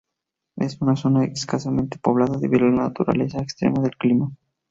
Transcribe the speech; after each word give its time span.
Es 0.55 0.81
una 0.81 0.95
zona 0.95 1.25
escasamente 1.25 1.99
poblada 1.99 2.39
debido 2.39 2.65
a 2.65 2.71
la 2.71 2.81
naturaleza 2.87 3.37
extrema 3.39 3.83
del 3.83 3.95
clima. 3.97 4.31